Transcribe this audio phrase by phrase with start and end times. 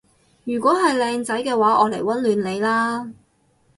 [0.45, 3.11] 如果係靚仔嘅話我嚟溫暖你啦